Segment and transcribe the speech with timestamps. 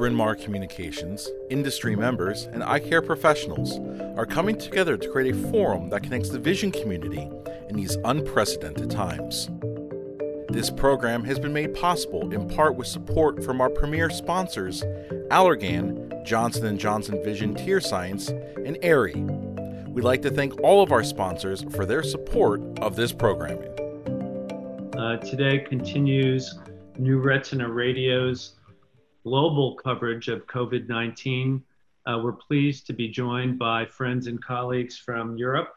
[0.00, 3.78] Bryn Mawr Communications, industry members, and eye care professionals
[4.16, 7.28] are coming together to create a forum that connects the vision community
[7.68, 9.50] in these unprecedented times.
[10.48, 14.82] This program has been made possible in part with support from our premier sponsors,
[15.30, 19.20] Allergan, Johnson & Johnson Vision Tear Science, and Aerie.
[19.86, 23.68] We'd like to thank all of our sponsors for their support of this programming.
[24.98, 26.58] Uh, today continues
[26.96, 28.54] New Retina Radio's
[29.22, 31.62] global coverage of COVID 19.
[32.06, 35.74] Uh, we're pleased to be joined by friends and colleagues from Europe.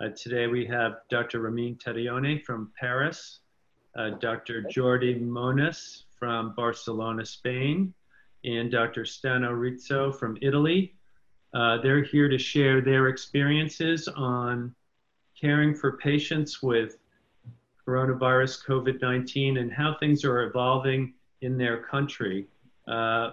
[0.00, 1.40] Uh, today we have Dr.
[1.40, 3.40] Ramin Tadayoni from Paris,
[3.96, 4.62] uh, Dr.
[4.62, 7.92] Jordi Monés from Barcelona, Spain,
[8.44, 9.02] and Dr.
[9.02, 10.94] Stano Rizzo from Italy.
[11.52, 14.74] Uh, they're here to share their experiences on
[15.40, 16.98] caring for patients with
[17.86, 22.46] coronavirus COVID 19 and how things are evolving in their country.
[22.88, 23.30] Uh,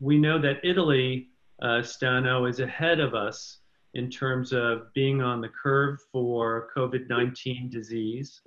[0.00, 1.28] we know that Italy,
[1.62, 3.58] uh, Stano, is ahead of us
[3.94, 8.40] in terms of being on the curve for COVID 19 disease.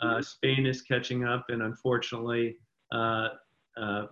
[0.00, 2.56] Uh, Spain is catching up, and unfortunately,
[2.92, 3.28] uh,
[3.76, 4.06] uh,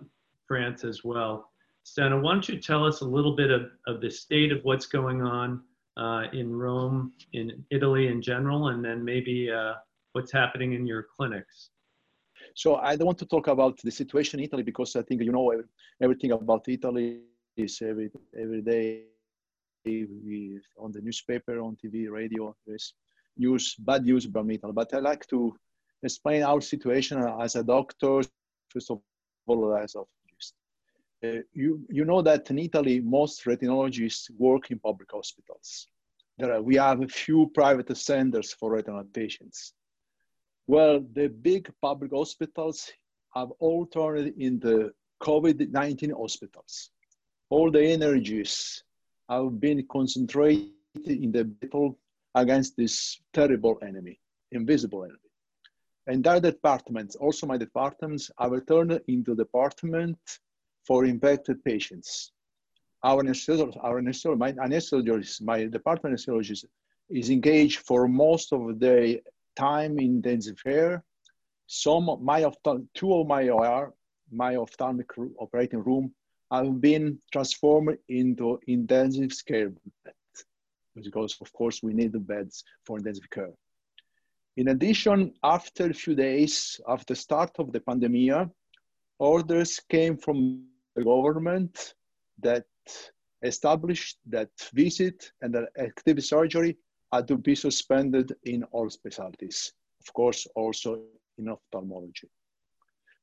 [0.47, 1.49] France as well.
[1.85, 4.85] Stano, why don't you tell us a little bit of, of the state of what's
[4.85, 5.61] going on
[5.97, 9.49] uh, in Rome, in Italy in general, and then maybe
[10.13, 11.69] what's happening in your clinics?
[12.55, 15.31] So I don't want to talk about the situation in Italy because I think you
[15.31, 15.53] know
[16.01, 17.21] everything about Italy
[17.57, 19.03] is every every day
[20.77, 22.55] on the newspaper, on TV, radio.
[22.67, 22.93] There's
[23.37, 24.73] news, bad news about Italy.
[24.73, 25.55] But I like to
[26.03, 28.21] explain our situation as a doctor,
[28.69, 29.01] first of
[29.47, 30.03] all, as a
[31.23, 35.87] uh, you, you know that in Italy, most retinologists work in public hospitals.
[36.37, 39.73] There are, we have a few private centers for retinal patients.
[40.71, 42.89] Well, the big public hospitals
[43.35, 46.91] have all turned into COVID-19 hospitals.
[47.49, 48.81] All the energies
[49.27, 50.71] have been concentrated
[51.05, 51.99] in the battle
[52.35, 54.17] against this terrible enemy,
[54.53, 55.31] invisible enemy.
[56.07, 60.19] And their departments, also my departments, have turned into department
[60.87, 62.31] for infected patients.
[63.03, 66.63] Our anesthesiologist, our anesthesiologist, my anesthesiologist, my department anesthesiologist
[67.09, 69.21] is engaged for most of the
[69.55, 71.03] time in intensive care.
[71.67, 72.49] Some of my
[72.93, 73.93] two of my OR,
[74.31, 75.07] my ophthalmic
[75.39, 76.13] operating room,
[76.51, 79.69] have been transformed into intensive care
[80.03, 80.45] beds
[80.95, 83.53] because, of course, we need the beds for intensive care.
[84.57, 88.49] In addition, after a few days after the start of the pandemic,
[89.17, 91.93] orders came from the government
[92.39, 92.65] that
[93.43, 96.77] established that visit and active surgery
[97.11, 100.99] had to be suspended in all specialties, of course, also
[101.37, 102.29] in ophthalmology.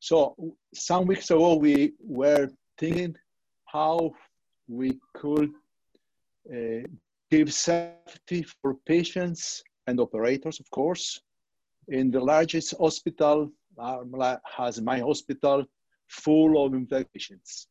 [0.01, 0.35] So
[0.75, 3.17] some weeks ago, we were thinking
[3.67, 4.13] how
[4.69, 5.51] we could
[6.55, 6.87] uh,
[7.31, 11.21] give safety for patients and operators, of course.
[11.89, 15.65] In the largest hospital, uh, has my hospital,
[16.09, 17.69] full of infected patients.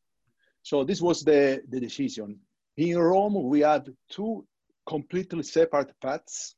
[0.63, 2.39] So this was the, the decision.
[2.77, 4.45] In Rome, we had two
[4.87, 6.55] completely separate paths,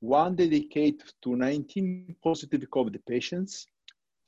[0.00, 3.66] one dedicated to 19 positive COVID patients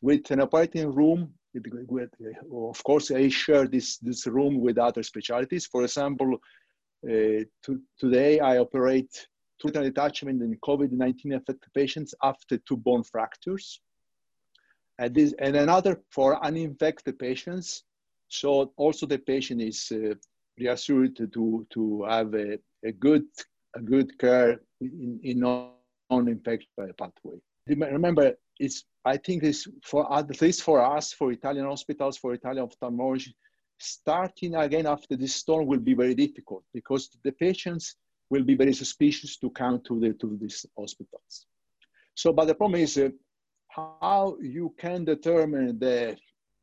[0.01, 1.33] with an operating room.
[1.55, 2.11] With, with,
[2.53, 5.67] of course, I share this, this room with other specialties.
[5.67, 9.29] For example, uh, to, today I operate
[9.63, 13.81] total detachment in COVID-19 affected patients after two bone fractures.
[14.99, 17.85] And, this, and another for uninfected patients.
[18.29, 20.15] So also the patient is uh,
[20.59, 23.25] reassured to, to have a, a good
[23.77, 27.37] a good care in, in non-infected pathway.
[27.67, 32.65] Remember, it's I think it's for at least for us, for Italian hospitals, for Italian
[32.65, 33.35] ophthalmology,
[33.79, 37.97] starting again after this storm will be very difficult because the patients
[38.31, 41.47] will be very suspicious to come to the to these hospitals.
[42.15, 43.11] So, but the problem is uh,
[43.69, 46.17] how you can determine the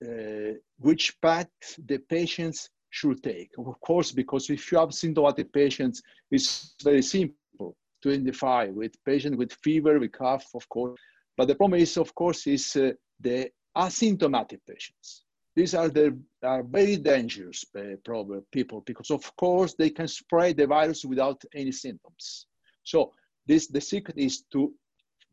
[0.03, 1.49] uh, which path
[1.85, 3.51] the patients should take.
[3.57, 9.37] Of course, because if you have symptomatic patients, it's very simple to identify with patients
[9.37, 10.99] with fever, with cough, of course.
[11.37, 15.23] But the problem is, of course, is uh, the asymptomatic patients.
[15.55, 20.57] These are the are very dangerous uh, problem, people because, of course, they can spread
[20.57, 22.47] the virus without any symptoms.
[22.83, 23.13] So
[23.47, 24.73] this the secret is to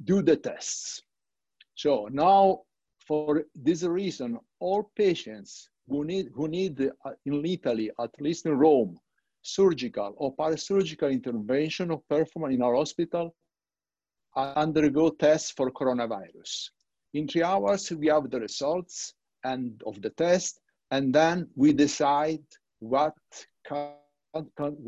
[0.05, 1.03] do the tests.
[1.75, 2.63] So now,
[3.07, 8.59] for this reason, all patients who need, who need uh, in Italy, at least in
[8.59, 8.99] Rome,
[9.43, 13.35] surgical or parasurgical intervention or performed in our hospital
[14.37, 16.71] undergo tests for coronavirus.
[17.15, 19.15] In three hours, we have the results
[19.45, 22.45] and of the test, and then we decide
[22.81, 23.15] what,
[23.67, 23.95] con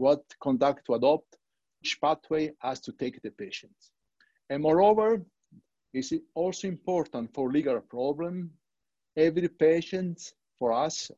[0.03, 1.37] what conduct to adopt,
[1.81, 3.73] which pathway has to take the patient.
[4.51, 5.25] And moreover,
[5.93, 8.51] it's also important for legal problem,
[9.17, 11.11] every patient for us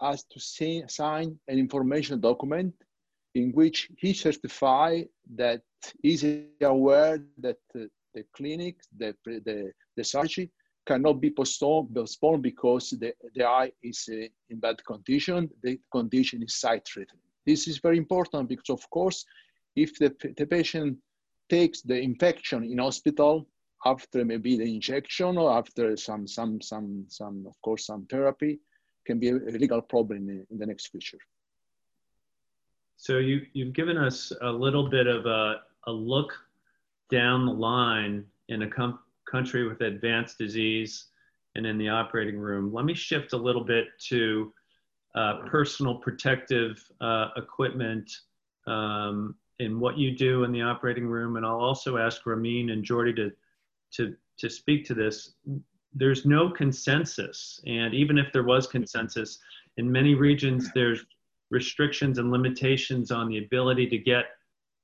[0.00, 0.40] has to
[0.88, 2.74] sign an information document
[3.34, 5.02] in which he certify
[5.36, 5.62] that
[6.02, 6.24] he's
[6.62, 10.50] aware that the, the clinic, the, the, the surgery
[10.86, 15.50] cannot be postponed, postponed because the, the eye is uh, in bad condition.
[15.62, 17.20] The condition is sight-threatening.
[17.44, 19.24] This is very important because, of course,
[19.74, 20.96] if the, the patient
[21.50, 23.46] takes the infection in hospital
[23.84, 28.58] after maybe the injection or after some, some, some, some of course, some therapy,
[29.06, 31.18] can be a legal problem in, in the next future.
[32.96, 36.32] So you, you've given us a little bit of a, a look
[37.10, 38.98] down the line in a com-
[39.30, 41.06] country with advanced disease
[41.54, 42.72] and in the operating room.
[42.72, 44.52] Let me shift a little bit to
[45.14, 48.10] uh, personal protective uh, equipment
[48.66, 51.36] um, and what you do in the operating room.
[51.36, 53.30] And I'll also ask Ramin and Jordi to,
[53.92, 55.34] to, to speak to this.
[55.98, 57.60] There's no consensus.
[57.66, 59.38] And even if there was consensus,
[59.78, 61.04] in many regions, there's
[61.50, 64.26] restrictions and limitations on the ability to get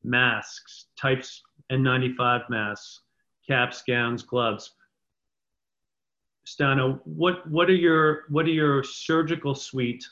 [0.03, 3.01] masks, types N95 masks,
[3.47, 4.75] caps, gowns, gloves.
[6.47, 10.05] Stano, what, what are your what are your surgical suite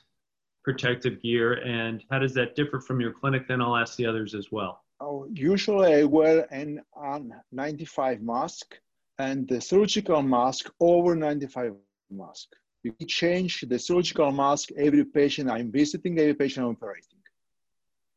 [0.62, 3.48] protective gear and how does that differ from your clinic?
[3.48, 4.84] Then I'll ask the others as well.
[5.00, 8.78] Oh, usually I wear an N95 mask
[9.26, 11.74] and the surgical mask over 95
[12.10, 12.48] mask.
[12.84, 17.22] We change the surgical mask every patient I'm visiting, every patient I'm operating.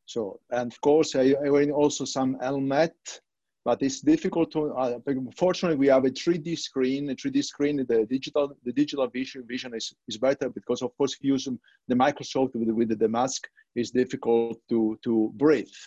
[0.06, 2.96] So, and of course, I, I wear also some helmet
[3.66, 5.00] but it's difficult to, uh,
[5.38, 9.74] fortunately we have a 3D screen, a 3D screen, the digital, the digital vision, vision
[9.74, 11.58] is, is better because of course using
[11.88, 15.80] the microscope with, with the mask, is difficult to, to breathe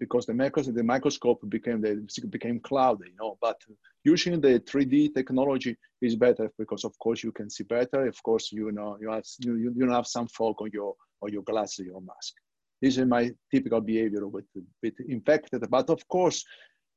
[0.00, 1.94] because the, microscope, the microscope became, the,
[2.30, 3.56] became cloudy, you know, but
[4.02, 8.06] using the 3D technology is better because of course you can see better.
[8.06, 11.32] Of course, you know, you have, you, you don't have some fog on your, on
[11.32, 12.34] your glasses, your mask.
[12.80, 14.46] This is my typical behavior with,
[14.82, 16.44] with infected, but of course,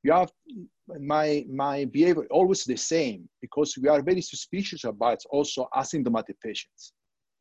[0.03, 0.31] you have
[0.99, 6.91] my my behavior always the same because we are very suspicious about also asymptomatic patients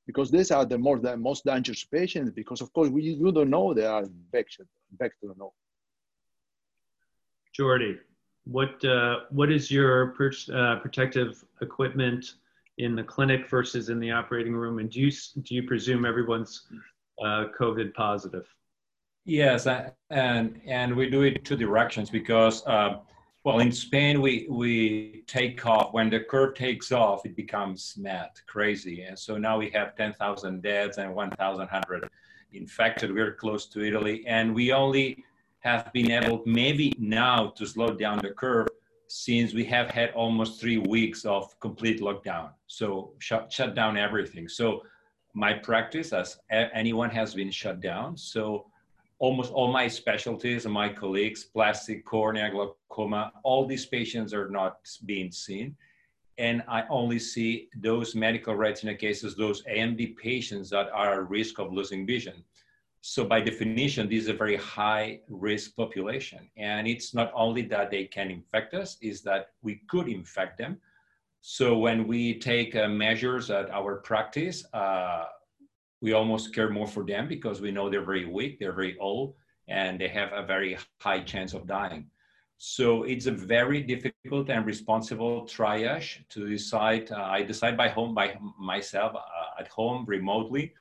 [0.07, 3.51] because these are the more the most dangerous patients because of course we you don't
[3.51, 5.53] know they are infected infected or not.
[7.57, 7.99] Jordi,
[8.45, 12.35] what uh, what is your per, uh, protective equipment
[12.79, 15.11] in the clinic versus in the operating room, and do you
[15.43, 16.67] do you presume everyone's
[17.23, 18.47] uh, COVID positive?
[19.25, 19.69] Yes,
[20.11, 22.97] and and we do it two directions because uh,
[23.45, 28.31] well, in Spain we we take off when the curve takes off, it becomes mad,
[28.47, 32.09] crazy, and so now we have ten thousand deaths and one thousand hundred
[32.53, 33.13] infected.
[33.13, 35.25] We're close to Italy, and we only
[35.61, 38.69] have been able maybe now to slow down the curve
[39.09, 42.51] since we have had almost three weeks of complete lockdown.
[42.69, 44.49] So shut shut down everything.
[44.49, 44.83] So
[45.35, 48.67] my practice, as anyone has been shut down, so
[49.23, 54.79] almost all my specialties and my colleagues, plastic, cornea, glaucoma, all these patients are not
[55.07, 55.77] being seen.
[56.39, 61.61] And I only see those medical retina cases, those AMD patients that are at risk
[61.61, 62.43] of losing vision.
[63.01, 66.51] So by definition, this is a very high risk population.
[66.57, 70.81] And it's not only that they can infect us, is that we could infect them.
[71.43, 75.27] So when we take uh, measures at our practice, uh,
[76.03, 79.35] we almost care more for them because we know they're very weak, they're very old,
[79.69, 82.05] and they have a very high chance of dying.
[82.59, 87.11] So it's a very difficult and responsible triage to decide.
[87.11, 90.75] Uh, I decide by home by myself uh, at home remotely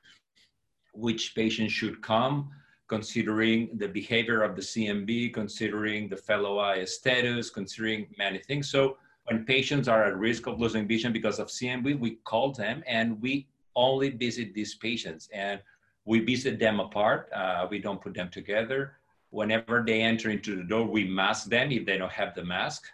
[0.94, 2.50] which patients should come,
[2.88, 8.68] considering the behavior of the CNV, considering the fellow eye status, considering many things.
[8.70, 12.82] So when patients are at risk of losing vision because of CNV, we call them
[12.86, 15.60] and we only visit these patients and
[16.04, 17.30] we visit them apart.
[17.34, 18.96] Uh, we don't put them together.
[19.30, 22.84] Whenever they enter into the door, we mask them if they don't have the mask.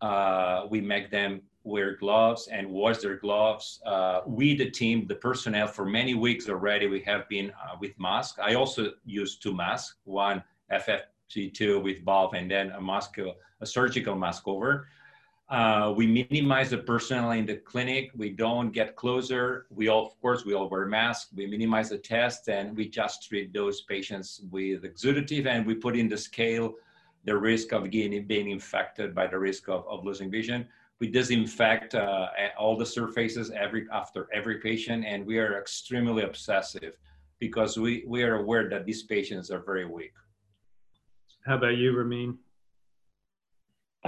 [0.00, 3.80] Uh, we make them wear gloves and wash their gloves.
[3.84, 7.92] Uh, we, the team, the personnel, for many weeks already, we have been uh, with
[7.98, 8.38] masks.
[8.42, 10.42] I also use two masks, one
[10.72, 14.86] FFP2 with valve and then a mask, a surgical mask over.
[15.48, 18.10] Uh, we minimize the personnel in the clinic.
[18.16, 19.66] We don't get closer.
[19.70, 21.30] We all, of course, we all wear masks.
[21.32, 25.96] We minimize the test and we just treat those patients with exudative and we put
[25.96, 26.74] in the scale
[27.26, 30.66] the risk of getting, being infected by the risk of, of losing vision.
[31.00, 36.96] we disinfect uh, all the surfaces every after every patient, and we are extremely obsessive
[37.38, 40.14] because we, we are aware that these patients are very weak.
[41.44, 42.38] How about you, Ramin?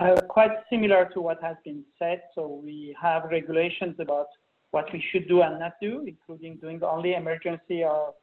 [0.01, 2.23] Uh, quite similar to what has been said.
[2.35, 4.29] So we have regulations about
[4.71, 8.15] what we should do and not do, including doing only emergency or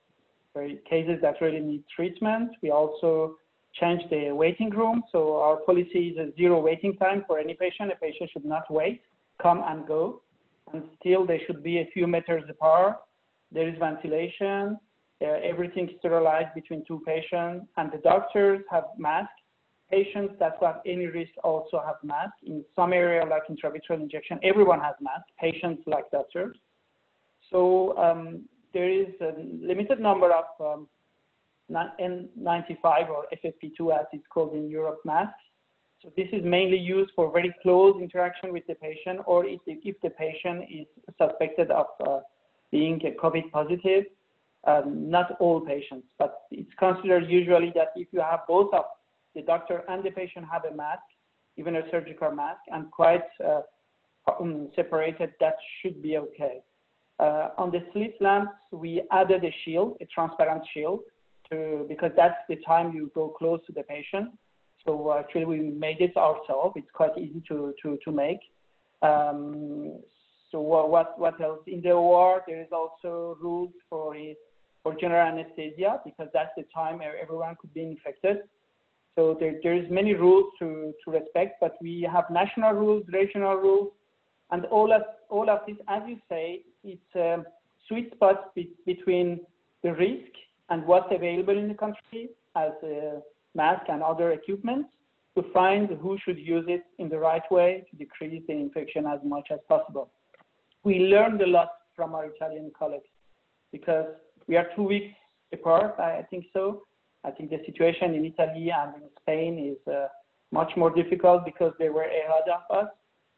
[0.89, 2.51] cases that really need treatment.
[2.61, 3.35] We also
[3.73, 5.03] changed the waiting room.
[5.11, 7.91] So our policy is a zero waiting time for any patient.
[7.91, 9.01] A patient should not wait,
[9.41, 10.21] come and go.
[10.71, 12.97] And still, they should be a few meters apart.
[13.51, 14.77] There is ventilation.
[15.21, 17.67] Uh, everything sterilized between two patients.
[17.75, 19.33] And the doctors have masks.
[19.91, 22.37] Patients that have any risk also have masks.
[22.45, 26.57] In some area, like intravitreal injection, everyone has masks, patients like doctors.
[27.51, 30.87] So um, there is a limited number of um,
[31.71, 35.39] N95 or FFP2 as it's called in Europe masks.
[36.01, 39.79] So this is mainly used for very close interaction with the patient or if the,
[39.83, 40.85] if the patient is
[41.19, 42.19] suspected of uh,
[42.71, 44.05] being COVID positive.
[44.67, 48.85] Um, not all patients, but it's considered usually that if you have both of
[49.35, 51.03] the doctor and the patient have a mask,
[51.57, 53.61] even a surgical mask, and quite uh,
[54.39, 56.61] um, separated, that should be okay.
[57.19, 60.99] Uh, on the slit lamps, we added a shield, a transparent shield,
[61.49, 64.29] to because that's the time you go close to the patient.
[64.85, 66.73] So actually, we made it ourselves.
[66.75, 68.39] It's quite easy to to to make.
[69.01, 69.99] Um,
[70.51, 71.59] so what what else?
[71.67, 74.15] In the OR, there is also rules for
[74.83, 78.37] for general anesthesia because that's the time everyone could be infected.
[79.15, 83.91] So there, there's many rules to, to respect, but we have national rules, regional rules,
[84.51, 87.43] and all of all of this, as you say, it's a
[87.87, 89.39] sweet spot be, between
[89.83, 90.31] the risk
[90.69, 93.21] and what's available in the country as a
[93.55, 94.85] mask and other equipment
[95.35, 99.19] to find who should use it in the right way to decrease the infection as
[99.23, 100.09] much as possible.
[100.83, 103.09] We learned a lot from our Italian colleagues
[103.71, 104.05] because
[104.47, 105.13] we are two weeks
[105.53, 106.83] apart, I think so.
[107.25, 110.07] I think the situation in Italy and in Spain is uh,
[110.51, 112.89] much more difficult because they were ahead of us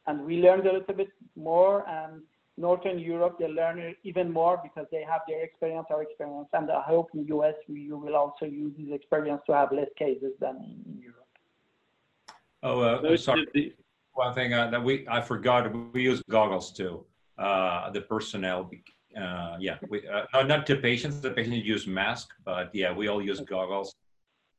[0.08, 2.22] and we learned a little bit more and
[2.58, 6.82] Northern Europe, they learn even more because they have their experience, our experience, and I
[6.82, 10.82] hope in US we will also use this experience to have less cases than in,
[10.92, 11.28] in Europe.
[12.64, 13.76] Oh, uh, sorry.
[14.14, 17.06] One thing uh, that we I forgot we use goggles too.
[17.38, 18.64] Uh, the personnel,
[19.16, 21.20] uh, yeah, we, uh, not to patients.
[21.20, 23.96] The patients use mask, but yeah, we all use goggles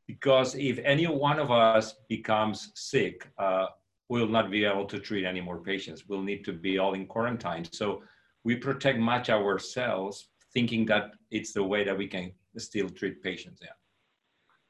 [0.06, 3.66] because if any one of us becomes sick, uh,
[4.08, 6.08] we'll not be able to treat any more patients.
[6.08, 7.64] We'll need to be all in quarantine.
[7.70, 8.02] So
[8.42, 13.60] we protect much ourselves, thinking that it's the way that we can still treat patients.
[13.62, 13.76] Yeah.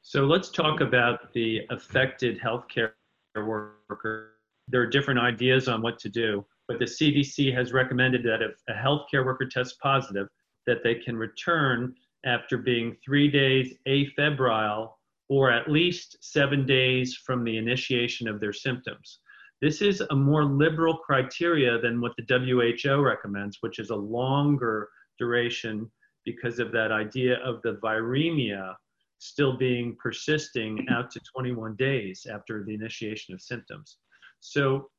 [0.01, 2.91] So let's talk about the affected healthcare
[3.35, 4.33] worker.
[4.67, 8.51] There are different ideas on what to do, but the CDC has recommended that if
[8.69, 10.27] a healthcare worker tests positive,
[10.67, 11.95] that they can return
[12.25, 14.91] after being three days afebrile
[15.29, 19.19] or at least seven days from the initiation of their symptoms.
[19.61, 24.89] This is a more liberal criteria than what the WHO recommends, which is a longer
[25.17, 25.89] duration
[26.23, 28.75] because of that idea of the viremia
[29.17, 33.97] still being persisting out to 21 days after the initiation of symptoms.
[34.39, 34.89] So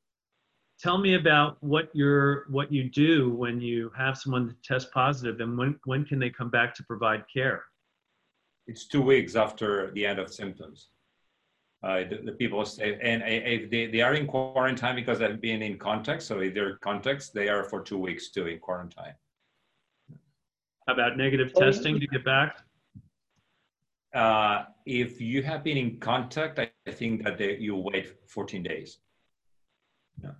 [0.82, 5.56] tell me about what you're what you do when you have someone test positive and
[5.56, 7.64] when, when can they come back to provide care?
[8.66, 10.88] It's two weeks after the end of symptoms
[11.82, 15.62] uh, the, the, people stay, and if they, they are in quarantine because they've been
[15.62, 19.14] in contact, so if they're contacts, they are for two weeks too in quarantine.
[20.86, 22.58] How about negative testing to get back?
[24.12, 28.62] Uh, if you have been in contact, I, I think that they, you wait 14
[28.62, 28.98] days.
[30.22, 30.30] Yeah.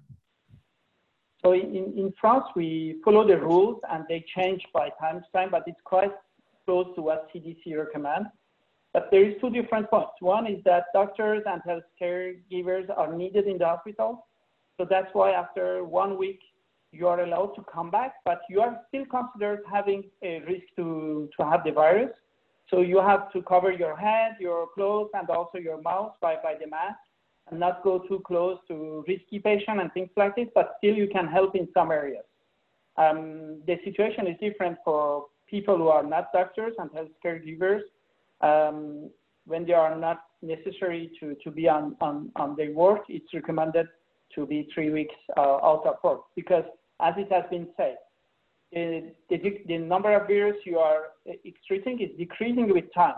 [1.42, 5.50] So in, in France, we follow the rules and they change by time to time,
[5.50, 6.12] but it's quite
[6.66, 8.28] close to what CDC recommends.
[8.92, 10.12] But there is two different points.
[10.20, 14.26] One is that doctors and healthcare givers are needed in the hospital.
[14.76, 16.40] So that's why after one week,
[16.92, 21.28] you are allowed to come back, but you are still considered having a risk to,
[21.38, 22.10] to have the virus.
[22.68, 26.54] So you have to cover your head, your clothes, and also your mouth by, by
[26.60, 26.98] the mask
[27.50, 31.08] and not go too close to risky patients and things like this, but still you
[31.08, 32.24] can help in some areas.
[32.96, 37.82] Um, the situation is different for people who are not doctors and healthcare givers
[38.40, 39.10] um,
[39.46, 43.86] when they are not necessary to, to be on, on, on their work, it's recommended
[44.34, 46.64] to be three weeks uh, out of work because
[47.00, 47.96] as it has been said,
[48.72, 51.08] the, the, the number of virus you are
[51.66, 53.14] treating is decreasing with time,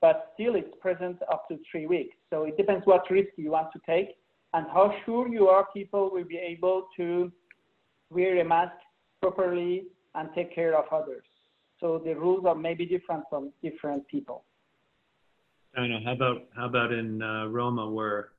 [0.00, 2.16] but still it's present up to three weeks.
[2.30, 4.16] So it depends what risk you want to take.
[4.54, 7.30] and how sure you are people will be able to
[8.10, 8.76] wear a mask
[9.20, 9.84] properly
[10.14, 11.26] and take care of others.
[11.80, 14.44] So the rules are maybe different from different people.
[15.76, 16.00] I know.
[16.04, 18.30] How about how about in uh, Roma, where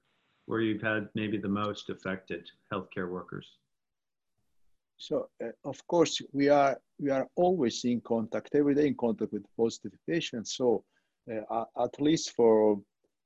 [0.47, 3.47] where you've had maybe the most affected healthcare workers?
[4.97, 9.33] So uh, of course we are we are always in contact every day in contact
[9.33, 10.49] with positive patients.
[10.59, 10.83] So
[11.27, 12.79] uh, at least for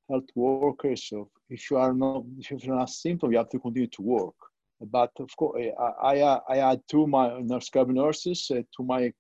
[0.10, 3.88] health workers, so if you are not if you're not symptom, you have to continue
[3.88, 4.36] to work.
[4.82, 5.62] But of course,
[6.02, 9.14] I I, I had two my nurse scrub nurses, uh, to my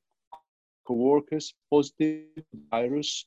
[0.86, 2.26] co-workers positive
[2.72, 3.26] virus,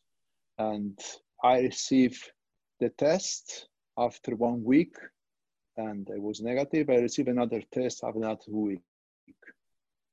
[0.58, 0.98] and
[1.42, 2.32] I received
[2.80, 4.96] the test after one week,
[5.76, 6.90] and it was negative.
[6.90, 8.82] I received another test after another week,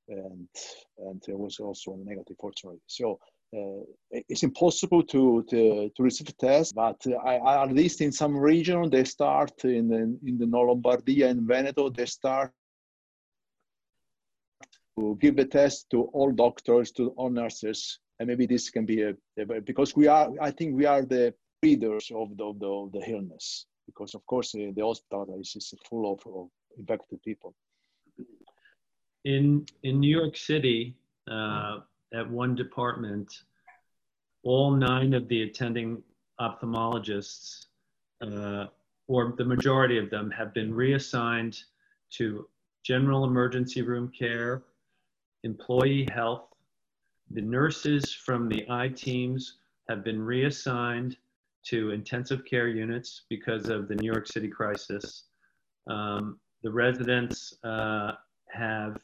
[0.08, 0.48] and
[0.98, 2.80] and it was also negative, fortunately.
[2.86, 3.18] So
[3.54, 8.10] uh, it's impossible to, to, to receive a test, but I, I, at least in
[8.10, 12.52] some region, they start in the, in the Lombardia and Veneto, they start
[14.98, 19.02] to give the test to all doctors, to all nurses, and maybe this can be
[19.02, 19.14] a,
[19.64, 23.66] because we are, I think we are the leaders of the, of the, the illness,
[23.86, 27.54] because of course uh, the hospital is, is full of, of infected people.
[29.24, 30.96] In, in New York City,
[31.30, 31.80] uh,
[32.14, 33.42] at one department,
[34.42, 36.02] all nine of the attending
[36.40, 37.66] ophthalmologists,
[38.20, 38.66] uh,
[39.08, 41.58] or the majority of them, have been reassigned
[42.10, 42.46] to
[42.82, 44.62] general emergency room care,
[45.44, 46.48] employee health.
[47.30, 51.16] The nurses from the eye teams have been reassigned
[51.64, 55.24] to intensive care units because of the New York City crisis.
[55.86, 58.12] Um, the residents uh,
[58.48, 58.98] have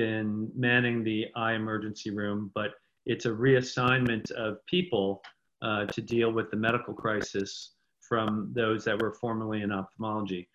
[0.00, 2.70] been manning the eye emergency room, but
[3.04, 5.20] it's a reassignment of people
[5.60, 10.48] uh, to deal with the medical crisis from those that were formerly in ophthalmology.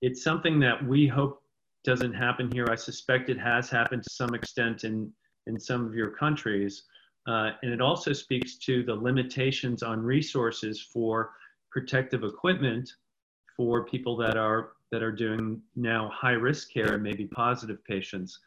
[0.00, 1.42] It's something that we hope
[1.84, 2.66] doesn't happen here.
[2.70, 5.12] I suspect it has happened to some extent in,
[5.46, 6.84] in some of your countries.
[7.28, 11.32] Uh, and it also speaks to the limitations on resources for
[11.70, 12.90] protective equipment
[13.54, 18.38] for people that are that are doing now high risk care and maybe positive patients.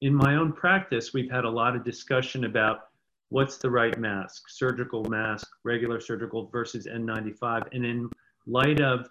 [0.00, 2.88] In my own practice, we've had a lot of discussion about
[3.28, 7.68] what's the right mask, surgical mask, regular surgical versus N95.
[7.72, 8.10] And in
[8.46, 9.08] light of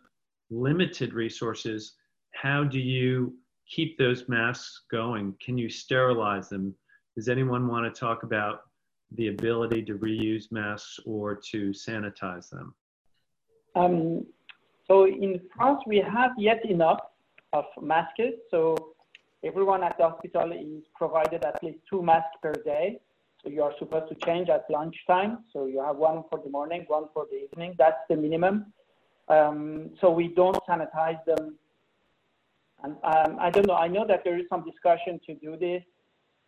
[0.50, 1.94] limited resources,
[2.34, 3.36] how do you
[3.68, 5.36] keep those masks going?
[5.44, 6.76] Can you sterilize them?
[7.16, 8.62] Does anyone want to talk about
[9.16, 12.74] the ability to reuse masks or to sanitize them?
[13.76, 14.26] Um,
[14.90, 17.00] so in France, we have yet enough
[17.54, 18.22] of masks.
[18.50, 18.76] So
[19.44, 23.00] everyone at the hospital is provided at least two masks per day.
[23.44, 25.46] So you are supposed to change at lunchtime.
[25.54, 27.76] So you have one for the morning, one for the evening.
[27.78, 28.74] That's the minimum.
[29.30, 31.56] Um, so we don't sanitize them.
[32.84, 33.76] And um, I don't know.
[33.76, 35.84] I know that there is some discussion to do this,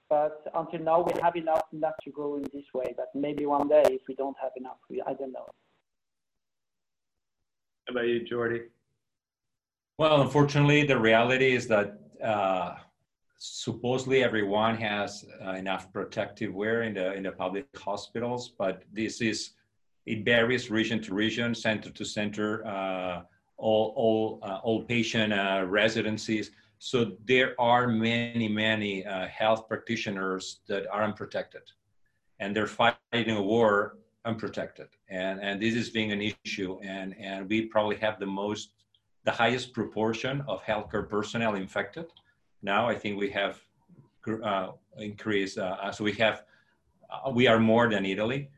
[0.09, 2.93] but until now we have enough not to go in this way.
[2.97, 5.47] But maybe one day, if we don't have enough, we, I don't know.
[7.87, 8.63] How about you, Jordi?
[9.97, 12.75] Well, unfortunately, the reality is that uh,
[13.37, 19.21] supposedly everyone has uh, enough protective wear in the in the public hospitals, but this
[19.21, 19.51] is
[20.05, 23.21] it varies region to region, center to center, uh,
[23.57, 26.51] all all uh, all patient uh, residencies.
[26.79, 31.63] So there are many many uh, health practitioners that are unprotected,
[32.39, 34.87] and they're fighting a war unprotected.
[35.09, 38.73] And and this is being an issue and and we probably have the most
[39.23, 42.07] the highest proportion of healthcare personnel infected.
[42.61, 43.59] Now i think we have
[44.43, 46.43] uh, increased uh, so we have
[47.09, 48.49] uh, we are more than italy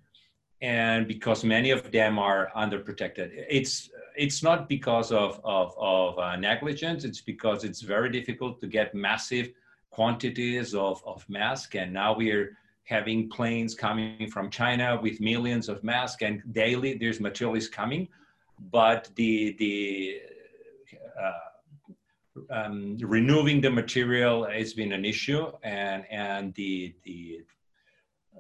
[0.63, 3.32] and because many of them are underprotected.
[3.49, 8.67] It's it's not because of of, of uh, negligence it's because it's very difficult to
[8.67, 9.52] get massive
[9.91, 15.84] quantities of of mask and now we're having planes coming from China with millions of
[15.84, 18.08] masks, and daily there's material coming,
[18.72, 20.19] but the the
[21.22, 27.41] uh, um, removing the material has been an issue, and and the the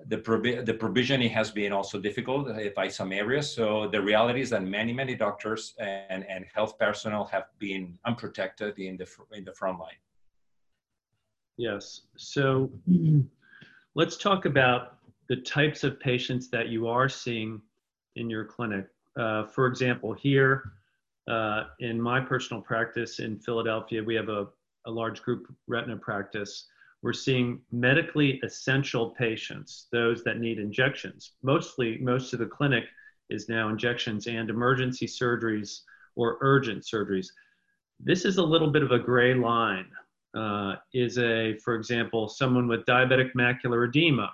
[0.07, 3.53] the, provi- the provisioning has been also difficult uh, by some areas.
[3.53, 8.79] So the reality is that many, many doctors and, and health personnel have been unprotected
[8.79, 10.01] in the, in the front line.
[11.57, 12.01] Yes.
[12.17, 12.71] So
[13.95, 14.97] Let's talk about
[15.29, 17.61] the types of patients that you are seeing
[18.15, 18.87] in your clinic.
[19.15, 20.71] Uh, for example, here
[21.29, 24.47] uh, in my personal practice in Philadelphia, we have a,
[24.87, 26.65] a large group retina practice.
[27.03, 31.33] We're seeing medically essential patients, those that need injections.
[31.43, 32.85] Mostly, most of the clinic
[33.29, 35.81] is now injections and emergency surgeries
[36.15, 37.27] or urgent surgeries.
[37.99, 39.85] This is a little bit of a gray line.
[40.35, 44.31] Uh, is a, for example, someone with diabetic macular edema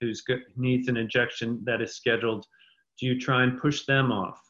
[0.00, 0.12] who
[0.56, 2.46] needs an injection that is scheduled,
[2.98, 4.40] do you try and push them off?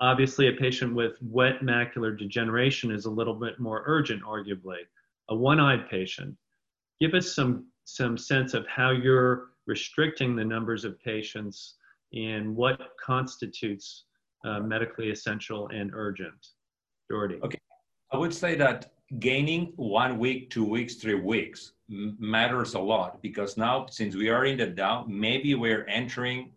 [0.00, 4.78] Obviously, a patient with wet macular degeneration is a little bit more urgent, arguably.
[5.30, 6.36] A one-eyed patient.
[7.00, 11.74] Give us some, some sense of how you're restricting the numbers of patients
[12.12, 14.04] and what constitutes
[14.44, 16.48] uh, medically essential and urgent.
[17.10, 17.40] Jordi.
[17.42, 17.58] Okay.
[18.12, 23.56] I would say that gaining one week, two weeks, three weeks matters a lot because
[23.56, 26.50] now, since we are in the down, maybe we're entering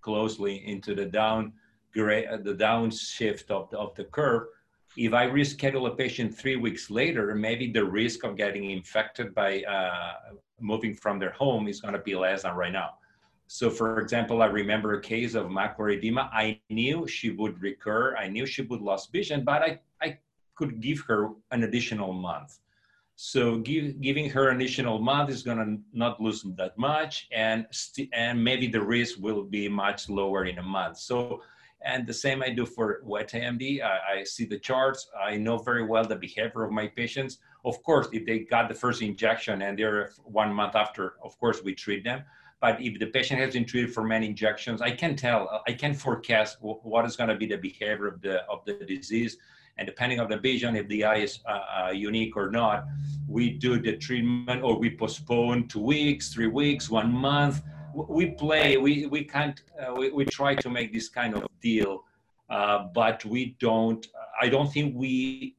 [0.00, 1.52] closely into the down
[1.96, 4.48] uh, the downshift of the, of the curve.
[4.96, 9.62] If I reschedule a patient three weeks later, maybe the risk of getting infected by
[9.62, 12.94] uh, moving from their home is going to be less than right now.
[13.46, 16.30] So, for example, I remember a case of macular edema.
[16.32, 18.16] I knew she would recur.
[18.16, 20.18] I knew she would lose vision, but I, I
[20.54, 22.58] could give her an additional month.
[23.16, 27.66] So give, giving her an additional month is going to not lose that much, and
[28.12, 30.98] and maybe the risk will be much lower in a month.
[30.98, 31.42] So,
[31.82, 33.82] and the same I do for wet AMD.
[33.82, 35.06] I, I see the charts.
[35.22, 37.38] I know very well the behavior of my patients.
[37.64, 41.62] Of course, if they got the first injection and they're one month after, of course
[41.62, 42.24] we treat them.
[42.60, 45.94] But if the patient has been treated for many injections, I can tell, I can
[45.94, 49.36] forecast what is going to be the behavior of the of the disease
[49.76, 52.86] and depending on the vision, if the eye is uh, uh, unique or not,
[53.26, 57.62] we do the treatment or we postpone two weeks, three weeks, one month.
[57.94, 62.04] We play, we, we can't, uh, we, we try to make this kind of deal,
[62.50, 64.06] uh, but we don't,
[64.40, 65.56] I don't think we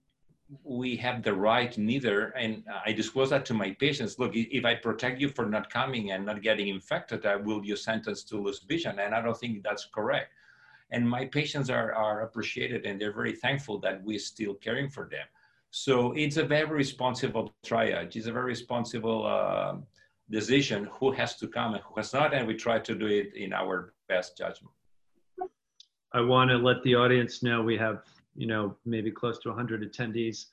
[0.63, 2.27] we have the right neither.
[2.37, 4.19] And i disclose that to my patients.
[4.19, 7.75] Look if i protect you for not coming and not getting infected i will you
[7.75, 8.99] sentenced to lose vision.
[8.99, 10.29] And i don't think that's correct
[10.91, 15.09] and my patients are, are appreciated and they're very thankful that we're still caring for
[15.09, 15.25] them.
[15.71, 18.15] So it's a very responsible triage.
[18.15, 19.75] It's a very responsible uh,
[20.29, 23.35] decision who has to come and who has not, and we try to do it
[23.35, 24.73] in our best judgment.
[26.13, 28.03] I want to let the audience know we have,
[28.35, 30.45] you know, maybe close to 100 attendees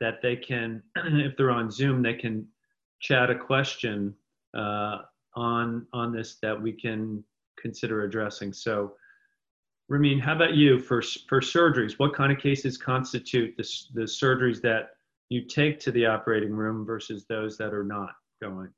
[0.00, 2.46] that they can, if they're on Zoom, they can
[3.00, 4.14] chat a question
[4.56, 4.98] uh,
[5.34, 7.22] on on this that we can
[7.58, 8.52] consider addressing.
[8.52, 8.94] So
[9.90, 11.98] Ramin, how about you for, for surgeries?
[11.98, 14.90] What kind of cases constitute the, the surgeries that
[15.30, 18.68] you take to the operating room versus those that are not going?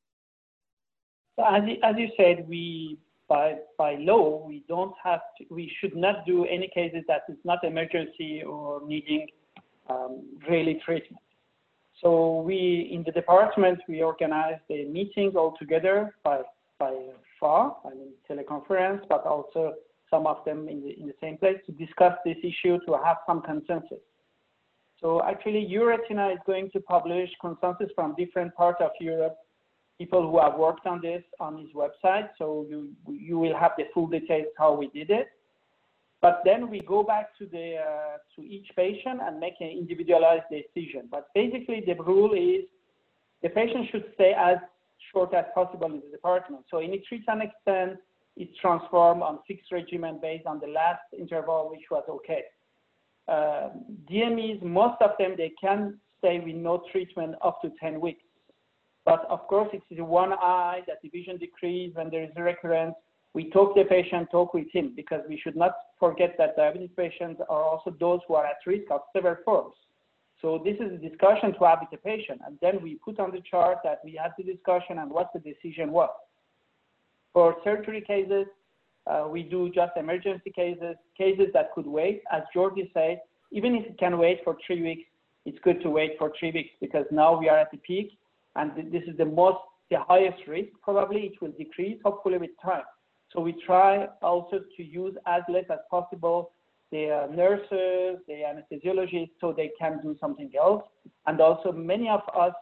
[1.38, 2.98] As, as you said, we
[3.28, 7.36] by, by law, we don't have to, we should not do any cases that is
[7.44, 9.26] not emergency or needing
[9.88, 11.22] um, really treatment.
[12.02, 16.40] So we, in the department, we organize the meetings all together by,
[16.78, 16.94] by
[17.38, 19.74] far, I mean teleconference, but also
[20.12, 23.16] some of them in the, in the same place to discuss this issue to have
[23.26, 24.02] some consensus.
[25.00, 29.36] So actually EURETINA is going to publish consensus from different parts of Europe,
[29.98, 32.28] people who have worked on this on his website.
[32.38, 35.28] So you, you will have the full details how we did it.
[36.20, 40.48] But then we go back to the uh, to each patient and make an individualized
[40.58, 41.08] decision.
[41.10, 42.64] But basically the rule is
[43.42, 44.58] the patient should stay as
[45.12, 46.64] short as possible in the department.
[46.70, 47.98] So in a treat and extend
[48.36, 52.42] is transformed on fixed regimen based on the last interval, which was okay.
[53.28, 53.70] Uh,
[54.10, 58.22] DMEs, most of them, they can stay with no treatment up to 10 weeks.
[59.04, 62.42] But of course, it is one eye that the vision decrease when there is a
[62.42, 62.94] recurrence.
[63.34, 67.40] We talk the patient, talk with him, because we should not forget that diabetes patients
[67.48, 69.74] are also those who are at risk of several forms.
[70.40, 72.40] So this is a discussion to have with the patient.
[72.44, 75.40] And then we put on the chart that we had the discussion and what the
[75.40, 76.10] decision was.
[77.32, 78.46] For surgery cases,
[79.06, 82.22] uh, we do just emergency cases, cases that could wait.
[82.32, 85.02] As Jordi said, even if it can wait for three weeks,
[85.44, 88.16] it's good to wait for three weeks because now we are at the peak
[88.54, 89.58] and this is the most,
[89.90, 90.68] the highest risk.
[90.82, 92.84] Probably it will decrease, hopefully with time.
[93.32, 96.52] So we try also to use as less as possible
[96.92, 100.82] the uh, nurses, the anesthesiologists, so they can do something else.
[101.26, 102.52] And also many of us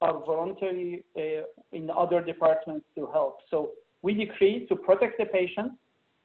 [0.00, 3.40] are voluntary uh, in other departments to help.
[3.50, 5.72] So we decrease to protect the patient,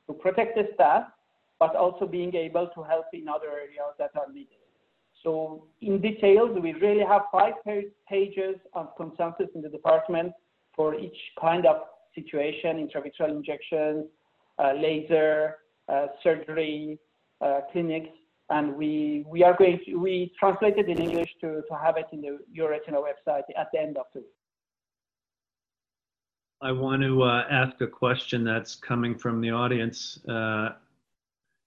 [0.08, 1.04] to protect the staff,
[1.60, 4.58] but also being able to help in other areas that are needed.
[5.24, 7.54] So in details, we really have five
[8.08, 10.34] pages of consensus in the department
[10.76, 11.78] for each kind of
[12.14, 14.06] situation, intravitreal injections,
[14.60, 15.58] uh, laser,
[15.90, 17.00] uh, surgery,
[17.42, 18.10] uh, clinics,
[18.50, 22.22] and we, we are going to, we translated in English to, to have it in
[22.22, 24.30] the EURETINA website at the end of the week.
[26.62, 30.20] I want to uh, ask a question that's coming from the audience.
[30.28, 30.70] Uh,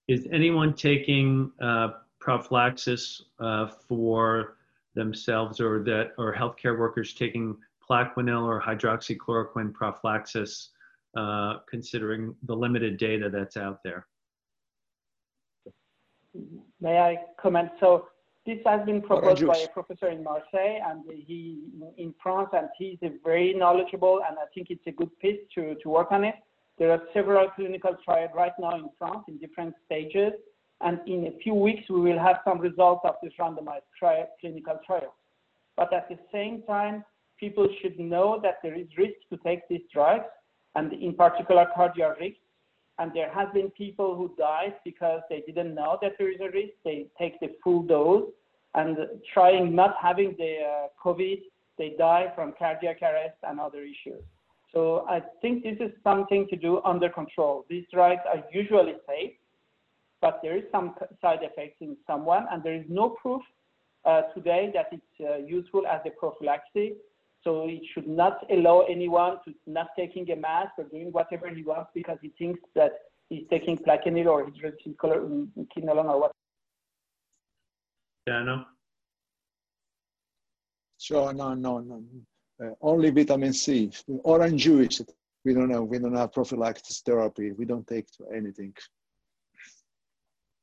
[0.08, 1.88] is anyone taking uh,
[2.20, 4.56] prophylaxis uh, for
[4.94, 7.56] themselves or that or healthcare workers taking
[7.88, 10.70] Plaquenil or hydroxychloroquine prophylaxis,
[11.16, 14.06] uh, considering the limited data that's out there?
[16.80, 17.70] May I comment?
[17.80, 18.08] So
[18.48, 21.58] this has been proposed by a professor in Marseille and he
[21.98, 25.88] in France, and he's very knowledgeable, and I think it's a good piece to, to
[25.90, 26.34] work on it.
[26.78, 30.32] There are several clinical trials right now in France in different stages,
[30.80, 34.78] and in a few weeks we will have some results of this randomized trial, clinical
[34.86, 35.14] trial.
[35.76, 37.04] But at the same time,
[37.38, 40.30] people should know that there is risk to take these drugs,
[40.74, 42.40] and in particular cardiac risk.
[43.00, 46.50] And there has been people who died because they didn't know that there is a
[46.50, 46.72] risk.
[46.84, 48.28] They take the full dose,
[48.74, 48.96] and
[49.32, 51.40] trying not having the uh, COVID,
[51.78, 54.22] they die from cardiac arrest and other issues.
[54.72, 57.64] So I think this is something to do under control.
[57.70, 59.32] These drugs are usually safe,
[60.20, 63.42] but there is some side effects in someone, and there is no proof
[64.04, 66.92] uh, today that it's uh, useful as a prophylaxis.
[67.44, 71.62] So it should not allow anyone to not taking a mask or doing whatever he
[71.62, 72.92] wants because he thinks that
[73.30, 76.32] he's taking plaquenil or hydroxyquinolone or what.
[78.28, 78.66] Dano?
[80.98, 82.02] Sure, no, no, no.
[82.62, 83.90] Uh, only vitamin C.
[84.24, 85.00] Orange juice.
[85.44, 85.82] We don't know.
[85.82, 87.52] We don't have prophylaxis therapy.
[87.52, 88.74] We don't take anything.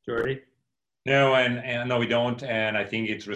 [0.07, 0.41] Jordi?
[1.05, 2.43] No, and, and no, we don't.
[2.43, 3.27] And I think it's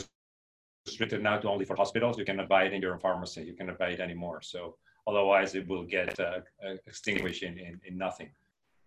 [0.85, 2.19] restricted now to only for hospitals.
[2.19, 3.43] You cannot buy it in your pharmacy.
[3.43, 4.41] You cannot buy it anymore.
[4.43, 4.75] So
[5.07, 6.41] otherwise, it will get uh,
[6.85, 8.29] extinguished in, in, in, nothing.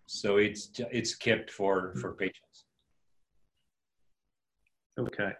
[0.05, 2.65] So it's it's kept for for patients.
[4.99, 5.31] Okay.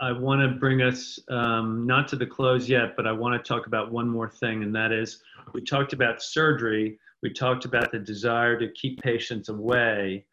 [0.00, 3.46] I want to bring us um, not to the close yet, but I want to
[3.46, 6.98] talk about one more thing, and that is we talked about surgery.
[7.22, 10.24] We talked about the desire to keep patients away.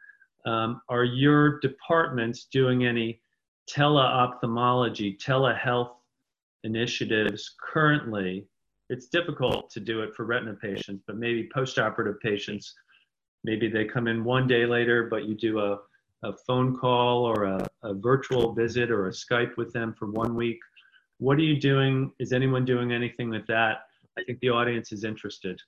[0.46, 3.22] Um, are your departments doing any
[3.70, 5.96] teleophthalmology, telehealth
[6.64, 8.48] initiatives currently?
[8.90, 12.74] It's difficult to do it for retina patients, but maybe postoperative patients,
[13.44, 15.80] maybe they come in one day later, but you do a,
[16.24, 20.36] a phone call or a, a virtual visit or a Skype with them for one
[20.36, 20.60] week.
[21.20, 22.12] What are you doing?
[22.20, 23.80] Is anyone doing anything with that?
[24.18, 25.62] I think the audience is interested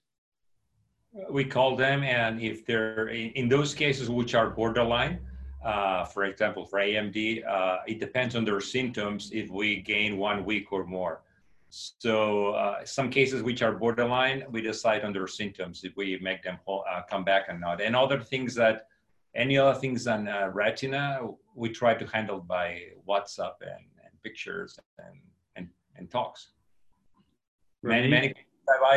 [1.29, 5.19] we call them and if they're in those cases which are borderline
[5.65, 10.45] uh, for example for amd uh, it depends on their symptoms if we gain one
[10.45, 11.21] week or more
[11.69, 16.43] so uh, some cases which are borderline we decide on their symptoms if we make
[16.43, 18.87] them uh, come back or not and other things that
[19.35, 21.19] any other things on uh, retina?
[21.55, 25.19] We try to handle by whatsapp and, and pictures and,
[25.55, 26.49] and, and talks.
[27.83, 28.33] Many many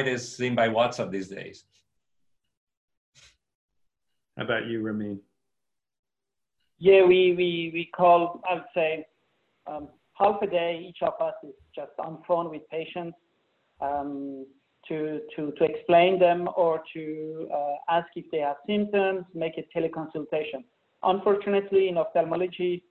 [0.06, 1.64] is seen by whatsapp these days.
[4.36, 5.20] How about you, Ramin?
[6.78, 9.06] Yeah, we, we, we call, I would say,
[9.66, 13.16] um, half a day each of us is just on phone with patients.
[13.80, 14.46] Um,
[14.88, 19.78] to, to, to explain them or to uh, ask if they have symptoms, make a
[19.78, 20.64] teleconsultation.
[21.02, 22.82] Unfortunately, in ophthalmology,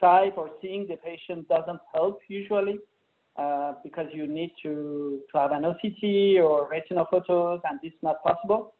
[0.00, 2.78] Skype or seeing the patient doesn't help usually
[3.36, 7.98] uh, because you need to, to have an OCT or retinal photos and this is
[8.02, 8.74] not possible.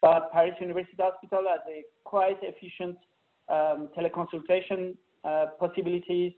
[0.00, 2.98] But Paris University Hospital has a quite efficient
[3.48, 6.32] um, teleconsultation uh, possibilities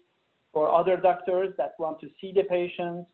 [0.52, 3.06] for other doctors that want to see the patients.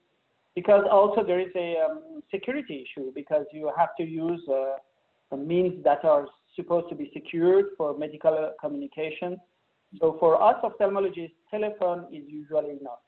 [0.55, 5.83] Because also there is a um, security issue because you have to use uh, means
[5.83, 9.39] that are supposed to be secured for medical communication.
[9.99, 13.03] So for us ophthalmologists, telephone is usually enough.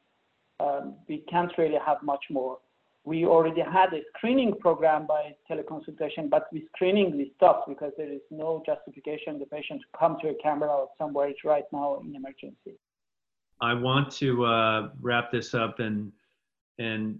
[0.60, 2.58] Um, we can't really have much more
[3.04, 8.10] we already had a screening program by teleconsultation, but with screening we stopped because there
[8.10, 12.16] is no justification the patient to come to a camera or somewhere right now in
[12.16, 12.78] emergency.
[13.60, 16.12] I want to uh, wrap this up and
[16.78, 17.18] and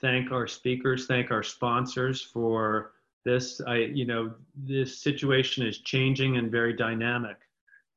[0.00, 2.92] thank our speakers, thank our sponsors for
[3.24, 3.60] this.
[3.66, 7.36] I, you know, this situation is changing and very dynamic,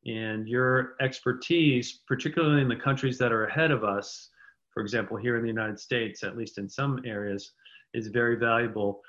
[0.06, 4.30] and your expertise, particularly in the countries that are ahead of us,
[4.74, 7.52] for example, here in the United States, at least in some areas,
[7.94, 9.02] is very valuable.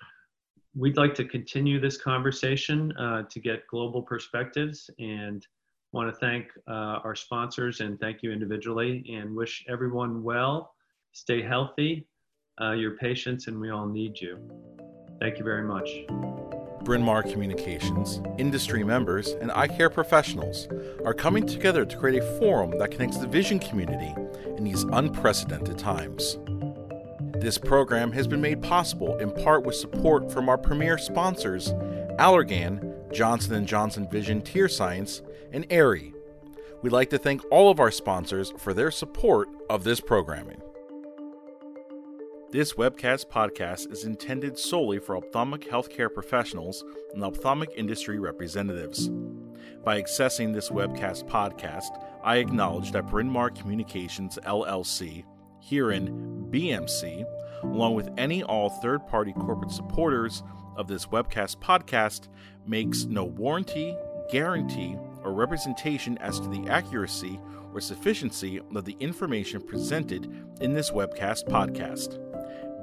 [0.76, 5.46] We'd like to continue this conversation uh, to get global perspectives and
[5.92, 10.74] want to thank uh, our sponsors and thank you individually and wish everyone well,
[11.12, 12.06] stay healthy,
[12.60, 14.38] uh, your patience, and we all need you.
[15.20, 15.88] Thank you very much.
[16.84, 20.68] Bryn Mawr Communications, industry members, and eye care professionals
[21.04, 24.14] are coming together to create a forum that connects the vision community
[24.58, 26.38] in these unprecedented times.
[27.40, 31.72] This program has been made possible in part with support from our premier sponsors,
[32.18, 36.12] Allergan, Johnson & Johnson Vision Tear Science, and Aerie.
[36.82, 40.60] We'd like to thank all of our sponsors for their support of this programming.
[42.54, 49.08] This webcast podcast is intended solely for ophthalmic healthcare professionals and ophthalmic industry representatives.
[49.82, 55.24] By accessing this webcast podcast, I acknowledge that Bryn Mawr Communications LLC,
[55.58, 57.24] herein BMC,
[57.64, 60.44] along with any all third party corporate supporters
[60.76, 62.28] of this webcast podcast,
[62.64, 63.96] makes no warranty,
[64.30, 67.40] guarantee, or representation as to the accuracy
[67.74, 72.23] or sufficiency of the information presented in this webcast podcast.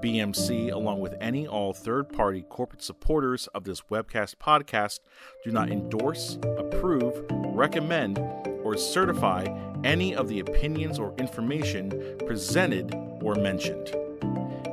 [0.01, 4.99] BMC, along with any all third party corporate supporters of this webcast podcast,
[5.43, 8.17] do not endorse, approve, recommend,
[8.63, 9.45] or certify
[9.83, 13.95] any of the opinions or information presented or mentioned.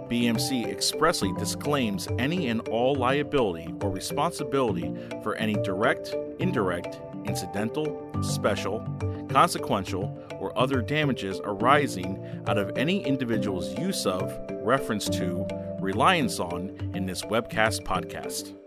[0.08, 8.80] BMC expressly disclaims any and all liability or responsibility for any direct, indirect, incidental, special,
[9.28, 15.46] consequential, or other damages arising out of any individual's use of, reference to,
[15.80, 18.57] reliance on in this webcast podcast.